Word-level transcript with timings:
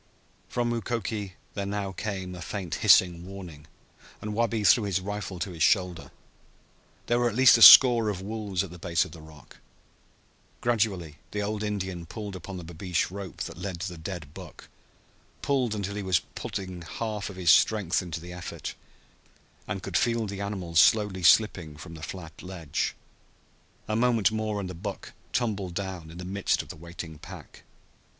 From 0.49 0.69
Mukoki 0.71 1.33
there 1.53 1.67
now 1.67 1.91
came 1.91 2.33
a 2.33 2.41
faint 2.41 2.73
hissing 2.81 3.23
warning, 3.27 3.67
and 4.19 4.33
Wabi 4.33 4.63
threw 4.63 4.85
his 4.85 4.99
rifle 4.99 5.37
to 5.37 5.51
his 5.51 5.61
shoulder. 5.61 6.09
There 7.05 7.19
were 7.19 7.29
at 7.29 7.35
least 7.35 7.55
a 7.55 7.61
score 7.61 8.09
of 8.09 8.19
wolves 8.19 8.63
at 8.63 8.71
the 8.71 8.79
base 8.79 9.05
of 9.05 9.11
the 9.11 9.21
rock. 9.21 9.57
Gradually 10.59 11.19
the 11.29 11.43
old 11.43 11.61
Indian 11.61 12.07
pulled 12.07 12.35
upon 12.35 12.57
the 12.57 12.63
babeesh 12.63 13.11
rope 13.11 13.43
that 13.43 13.59
led 13.59 13.79
to 13.81 13.89
the 13.89 13.97
dead 13.99 14.33
buck 14.33 14.69
pulled 15.43 15.75
until 15.75 15.93
he 15.93 16.01
was 16.01 16.17
putting 16.33 16.81
a 16.81 16.85
half 16.87 17.29
of 17.29 17.35
his 17.35 17.51
strength 17.51 18.01
into 18.01 18.19
the 18.19 18.33
effort, 18.33 18.73
and 19.67 19.83
could 19.83 19.95
feel 19.97 20.25
the 20.25 20.41
animal 20.41 20.73
slowly 20.75 21.21
slipping 21.21 21.77
from 21.77 21.93
the 21.93 22.01
flat 22.01 22.41
ledge. 22.41 22.95
A 23.87 23.95
moment 23.95 24.31
more 24.31 24.59
and 24.59 24.67
the 24.67 24.73
buck 24.73 25.13
tumbled 25.31 25.75
down 25.75 26.09
in 26.09 26.17
the 26.17 26.25
midst 26.25 26.63
of 26.63 26.69
the 26.69 26.75
waiting 26.75 27.19
pack. 27.19 27.61